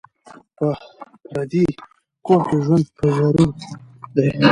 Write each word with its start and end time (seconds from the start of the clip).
په 0.57 0.67
پردي 1.29 1.65
کور 2.25 2.41
کي 2.49 2.57
ژوند 2.65 2.85
په 2.97 3.05
ضرور 3.17 3.49
دی 4.15 4.29